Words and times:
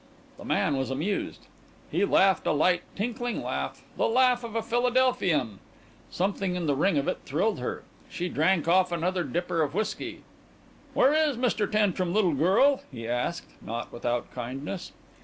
The 0.39 0.45
man 0.45 0.77
was 0.77 0.89
amused. 0.89 1.45
He 1.91 2.05
laughed 2.05 2.47
a 2.47 2.51
light 2.53 2.81
tinkling 2.95 3.43
laugh, 3.43 3.83
the 3.97 4.07
laugh 4.07 4.43
of 4.43 4.55
a 4.55 4.63
Philadelphian. 4.63 5.59
Something 6.09 6.55
in 6.55 6.65
the 6.65 6.75
ring 6.75 6.97
of 6.97 7.07
it 7.07 7.19
thrilled 7.23 7.59
her. 7.59 7.83
She 8.09 8.27
drank 8.27 8.67
off 8.67 8.91
another 8.91 9.23
dipper 9.23 9.61
of 9.61 9.75
whiskey. 9.75 10.23
"Where 10.95 11.13
is 11.13 11.37
Mr. 11.37 11.71
Tantrum, 11.71 12.15
little 12.15 12.33
girl?" 12.33 12.81
he 12.91 13.07
asked, 13.07 13.51
not 13.63 13.93
without 13.93 14.33
kindness. 14.33 14.91